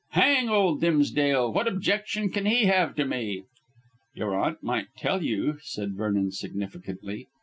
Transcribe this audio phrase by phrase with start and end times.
[0.13, 3.43] "Hang old Dimsdale, what objection can he have to me?"
[4.15, 7.27] "Your aunt might tell you," said Vernon significantly.